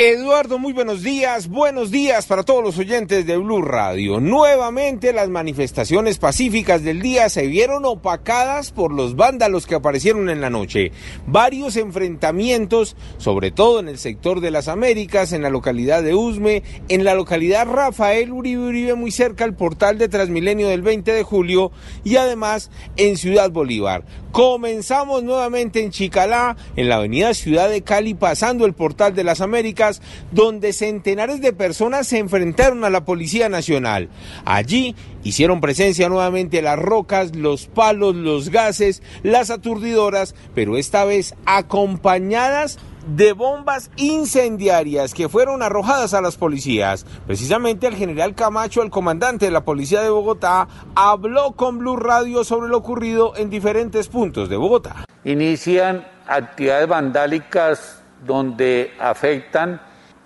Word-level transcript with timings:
Eduardo, 0.00 0.60
muy 0.60 0.72
buenos 0.72 1.02
días. 1.02 1.48
Buenos 1.48 1.90
días 1.90 2.24
para 2.26 2.44
todos 2.44 2.62
los 2.62 2.78
oyentes 2.78 3.26
de 3.26 3.36
Blue 3.36 3.62
Radio. 3.62 4.20
Nuevamente 4.20 5.12
las 5.12 5.28
manifestaciones 5.28 6.18
pacíficas 6.18 6.84
del 6.84 7.02
día 7.02 7.28
se 7.28 7.48
vieron 7.48 7.84
opacadas 7.84 8.70
por 8.70 8.92
los 8.92 9.16
vándalos 9.16 9.66
que 9.66 9.74
aparecieron 9.74 10.30
en 10.30 10.40
la 10.40 10.50
noche. 10.50 10.92
Varios 11.26 11.74
enfrentamientos, 11.74 12.94
sobre 13.16 13.50
todo 13.50 13.80
en 13.80 13.88
el 13.88 13.98
sector 13.98 14.40
de 14.40 14.52
las 14.52 14.68
Américas, 14.68 15.32
en 15.32 15.42
la 15.42 15.50
localidad 15.50 16.04
de 16.04 16.14
Usme, 16.14 16.62
en 16.88 17.02
la 17.02 17.16
localidad 17.16 17.66
Rafael 17.66 18.30
Uribe 18.30 18.68
Uribe, 18.68 18.94
muy 18.94 19.10
cerca 19.10 19.42
al 19.42 19.56
portal 19.56 19.98
de 19.98 20.08
Transmilenio 20.08 20.68
del 20.68 20.82
20 20.82 21.12
de 21.12 21.24
julio 21.24 21.72
y 22.04 22.14
además 22.14 22.70
en 22.96 23.16
Ciudad 23.16 23.50
Bolívar. 23.50 24.04
Comenzamos 24.30 25.24
nuevamente 25.24 25.82
en 25.82 25.90
Chicalá, 25.90 26.56
en 26.76 26.88
la 26.88 26.96
avenida 26.96 27.34
Ciudad 27.34 27.68
de 27.68 27.82
Cali, 27.82 28.14
pasando 28.14 28.66
el 28.66 28.74
portal 28.74 29.14
de 29.16 29.24
las 29.24 29.40
Américas, 29.40 29.87
donde 30.30 30.72
centenares 30.72 31.40
de 31.40 31.52
personas 31.52 32.06
se 32.06 32.18
enfrentaron 32.18 32.84
a 32.84 32.90
la 32.90 33.04
Policía 33.04 33.48
Nacional. 33.48 34.08
Allí 34.44 34.94
hicieron 35.24 35.60
presencia 35.60 36.08
nuevamente 36.08 36.62
las 36.62 36.78
rocas, 36.78 37.34
los 37.34 37.66
palos, 37.66 38.14
los 38.14 38.50
gases, 38.50 39.02
las 39.22 39.50
aturdidoras, 39.50 40.34
pero 40.54 40.76
esta 40.76 41.04
vez 41.04 41.34
acompañadas 41.46 42.78
de 43.08 43.32
bombas 43.32 43.90
incendiarias 43.96 45.14
que 45.14 45.28
fueron 45.28 45.62
arrojadas 45.62 46.14
a 46.14 46.20
las 46.20 46.36
policías. 46.36 47.06
Precisamente 47.26 47.86
el 47.86 47.94
general 47.94 48.34
Camacho, 48.34 48.82
el 48.82 48.90
comandante 48.90 49.46
de 49.46 49.50
la 49.50 49.64
policía 49.64 50.02
de 50.02 50.10
Bogotá, 50.10 50.68
habló 50.94 51.52
con 51.52 51.78
Blue 51.78 51.96
Radio 51.96 52.44
sobre 52.44 52.68
lo 52.68 52.76
ocurrido 52.76 53.34
en 53.36 53.50
diferentes 53.50 54.08
puntos 54.08 54.48
de 54.48 54.56
Bogotá. 54.56 55.04
Inician 55.24 56.06
actividades 56.26 56.88
vandálicas 56.88 57.97
donde 58.24 58.94
afectan 58.98 59.80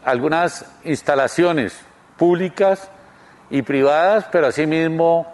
algunas 0.04 0.64
instalaciones 0.84 1.78
públicas 2.16 2.90
y 3.50 3.62
privadas, 3.62 4.26
pero 4.30 4.46
asimismo 4.46 5.26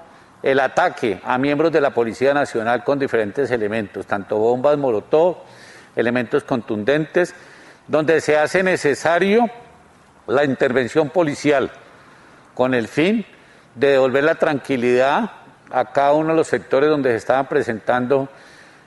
el 0.43 0.61
ataque 0.61 1.21
a 1.25 1.39
miembros 1.39 1.73
de 1.73 1.81
la 1.81 1.91
Policía 1.91 2.35
Nacional 2.35 2.85
con 2.85 2.99
diferentes 2.99 3.51
elementos, 3.51 4.07
tanto 4.07 4.37
bombas 4.37 4.77
molotov, 4.79 5.39
elementos 5.97 6.45
contundentes, 6.45 7.35
donde 7.87 8.21
se 8.21 8.37
hace 8.37 8.63
necesario 8.63 9.51
la 10.27 10.45
intervención 10.45 11.09
policial 11.11 11.71
con 12.55 12.75
el 12.75 12.89
fin 12.89 13.25
de 13.75 13.89
devolver 13.93 14.25
la 14.25 14.35
tranquilidad 14.35 15.31
a 15.71 15.93
cada 15.93 16.13
uno 16.13 16.31
de 16.31 16.37
los 16.37 16.49
sectores 16.49 16.91
donde 16.91 17.11
se 17.11 17.17
estaban 17.17 17.47
presentando 17.47 18.29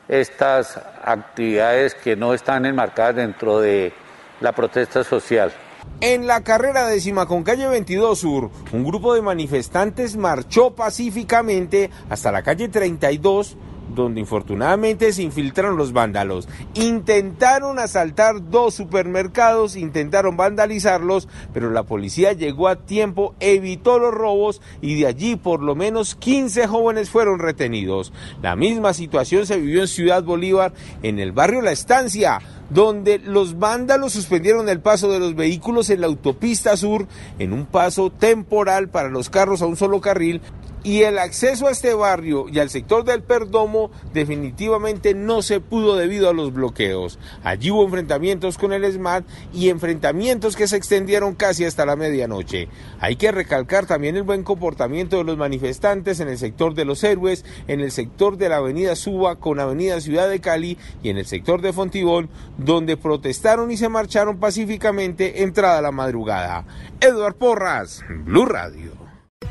estas 0.08 0.80
actividades 1.04 1.96
que 1.96 2.16
no 2.16 2.34
están 2.34 2.66
enmarcadas 2.66 3.16
dentro 3.16 3.60
de 3.60 3.94
la 4.40 4.52
protesta 4.52 5.04
social. 5.04 5.52
En 6.00 6.28
la 6.28 6.42
carrera 6.42 6.88
décima 6.88 7.28
con 7.28 7.44
calle 7.44 7.68
22 7.68 8.20
Sur, 8.20 8.50
un 8.72 8.84
grupo 8.84 9.14
de 9.14 9.22
manifestantes 9.22 10.16
marchó 10.16 10.72
pacíficamente 10.72 11.90
hasta 12.10 12.32
la 12.32 12.44
calle 12.44 12.70
32 12.70 13.56
donde 13.90 14.20
infortunadamente 14.20 15.12
se 15.14 15.24
infiltraron 15.24 15.78
los 15.78 15.94
vándalos. 15.94 16.48
Intentaron 16.74 17.80
asaltar 17.80 18.50
dos 18.50 18.74
supermercados, 18.74 19.76
intentaron 19.76 20.38
vandalizarlos, 20.38 21.28
pero 21.54 21.72
la 21.72 21.84
policía 21.84 22.34
llegó 22.34 22.68
a 22.68 22.78
tiempo, 22.78 23.36
evitó 23.40 24.00
los 24.00 24.14
robos 24.14 24.62
y 24.82 25.00
de 25.00 25.08
allí 25.08 25.36
por 25.36 25.62
lo 25.62 25.76
menos 25.76 26.16
15 26.16 26.68
jóvenes 26.68 27.10
fueron 27.10 27.40
retenidos. 27.40 28.14
La 28.42 28.56
misma 28.56 28.94
situación 28.94 29.46
se 29.46 29.58
vivió 29.58 29.82
en 29.82 29.88
Ciudad 29.88 30.24
Bolívar, 30.24 30.74
en 31.04 31.20
el 31.20 31.32
barrio 31.32 31.62
La 31.62 31.72
Estancia 31.72 32.40
donde 32.72 33.20
los 33.20 33.60
vándalos 33.60 34.14
suspendieron 34.14 34.70
el 34.70 34.80
paso 34.80 35.12
de 35.12 35.20
los 35.20 35.36
vehículos 35.36 35.90
en 35.90 36.02
la 36.02 36.08
autopista 36.08 36.78
sur 36.78 37.06
en 37.38 37.52
un 37.52 37.66
paso 37.66 38.10
temporal 38.10 38.88
para 38.88 39.10
los 39.10 39.30
carros 39.30 39.62
a 39.62 39.66
un 39.66 39.76
solo 39.76 40.00
carril 40.00 40.42
y 40.84 41.04
el 41.04 41.20
acceso 41.20 41.68
a 41.68 41.72
este 41.72 41.94
barrio 41.94 42.48
y 42.50 42.60
al 42.60 42.70
sector 42.70 43.04
del 43.04 43.24
Perdomo 43.24 43.92
definitivamente 44.14 45.14
no 45.14 45.42
se 45.42 45.60
pudo 45.60 45.96
debido 45.96 46.30
a 46.30 46.34
los 46.34 46.54
bloqueos. 46.54 47.20
Allí 47.44 47.72
hubo 47.72 47.84
enfrentamientos 47.84 48.58
con 48.58 48.74
el 48.74 48.92
SMAT 48.92 49.26
y 49.54 49.70
enfrentamientos 49.70 50.56
que 50.56 50.68
se 50.68 50.78
extendieron 50.78 51.36
casi 51.36 51.66
hasta 51.66 51.86
la 51.86 51.96
medianoche. 51.96 52.68
Hay 53.00 53.16
que 53.16 53.32
recalcar 53.32 53.86
también 53.86 54.16
el 54.16 54.24
buen 54.24 54.44
comportamiento 54.44 55.18
de 55.18 55.24
los 55.24 55.38
manifestantes 55.38 56.20
en 56.20 56.28
el 56.28 56.38
sector 56.38 56.74
de 56.74 56.86
los 56.86 57.04
héroes, 57.04 57.46
en 57.68 57.80
el 57.80 57.92
sector 57.92 58.38
de 58.38 58.50
la 58.50 58.58
avenida 58.58 58.96
Suba 58.96 59.38
con 59.38 59.60
avenida 59.60 60.02
Ciudad 60.02 60.30
de 60.30 60.42
Cali 60.42 60.78
y 61.04 61.10
en 61.10 61.18
el 61.18 61.26
sector 61.26 61.62
de 61.62 61.74
Fontibón, 61.74 62.30
donde 62.58 62.98
protestaron 62.98 63.72
y 63.72 63.78
se 63.78 63.90
marcharon 63.90 64.40
pacíficamente 64.40 65.44
entrada 65.44 65.82
la 65.82 65.92
madrugada. 65.92 66.66
Eduard 67.00 67.36
Porras, 67.36 68.04
Blue 68.26 68.46
Radio. 68.46 69.01